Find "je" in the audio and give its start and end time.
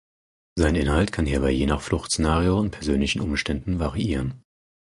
1.51-1.67